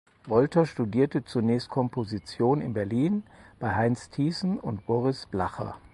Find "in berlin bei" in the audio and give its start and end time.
2.59-3.75